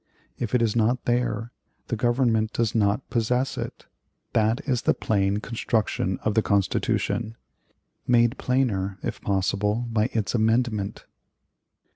[0.39, 1.51] If it is not there,
[1.89, 3.85] the Government does not possess it.
[4.33, 7.35] That is the plain construction of the Constitution
[8.07, 11.05] made plainer, if possible, by its amendment.